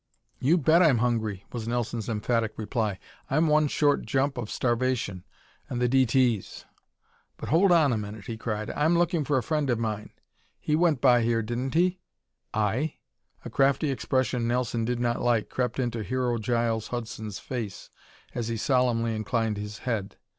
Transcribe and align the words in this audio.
"You 0.39 0.57
bet 0.57 0.81
I'm 0.81 0.97
hungry," 0.97 1.45
was 1.53 1.67
Nelson's 1.67 2.09
emphatic 2.09 2.57
reply. 2.57 2.97
"I'm 3.29 3.45
one 3.45 3.67
short 3.67 4.03
jump 4.03 4.35
of 4.35 4.49
starvation 4.49 5.23
and 5.69 5.79
the 5.79 5.87
D. 5.87 6.07
T.'s. 6.07 6.65
But 7.37 7.49
hold 7.49 7.71
on 7.71 7.93
a 7.93 7.99
minute," 7.99 8.25
he 8.25 8.35
cried. 8.35 8.71
"I'm 8.71 8.97
looking 8.97 9.23
for 9.23 9.37
a 9.37 9.43
friend 9.43 9.69
of 9.69 9.77
mine. 9.77 10.09
He 10.59 10.75
went 10.75 11.01
by 11.01 11.21
here, 11.21 11.43
didn't 11.43 11.75
he?" 11.75 11.99
"Aye." 12.51 12.95
A 13.45 13.51
crafty 13.51 13.91
expression 13.91 14.47
Nelson 14.47 14.85
did 14.85 14.99
not 14.99 15.21
like 15.21 15.49
crept 15.49 15.77
into 15.77 16.01
Hero 16.01 16.39
Giles 16.39 16.87
Hudson's 16.87 17.37
face 17.37 17.91
as 18.33 18.47
he 18.47 18.57
solemnly 18.57 19.15
inclined 19.15 19.57
his 19.57 19.77
head. 19.85 20.17